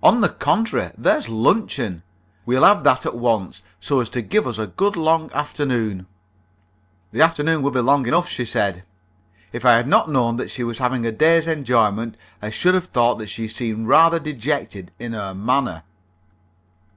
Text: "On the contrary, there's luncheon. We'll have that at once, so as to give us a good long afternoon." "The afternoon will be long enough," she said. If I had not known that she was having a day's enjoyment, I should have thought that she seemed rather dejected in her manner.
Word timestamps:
"On 0.00 0.20
the 0.20 0.28
contrary, 0.28 0.92
there's 0.96 1.28
luncheon. 1.28 2.04
We'll 2.44 2.62
have 2.62 2.84
that 2.84 3.04
at 3.04 3.16
once, 3.16 3.62
so 3.80 3.98
as 3.98 4.08
to 4.10 4.22
give 4.22 4.46
us 4.46 4.58
a 4.58 4.68
good 4.68 4.94
long 4.94 5.28
afternoon." 5.32 6.06
"The 7.10 7.22
afternoon 7.22 7.62
will 7.62 7.72
be 7.72 7.80
long 7.80 8.06
enough," 8.06 8.28
she 8.28 8.44
said. 8.44 8.84
If 9.52 9.64
I 9.64 9.72
had 9.72 9.88
not 9.88 10.08
known 10.08 10.36
that 10.36 10.52
she 10.52 10.62
was 10.62 10.78
having 10.78 11.04
a 11.04 11.10
day's 11.10 11.48
enjoyment, 11.48 12.16
I 12.40 12.48
should 12.48 12.74
have 12.74 12.84
thought 12.86 13.18
that 13.18 13.26
she 13.28 13.48
seemed 13.48 13.88
rather 13.88 14.20
dejected 14.20 14.92
in 15.00 15.14
her 15.14 15.34
manner. 15.34 15.82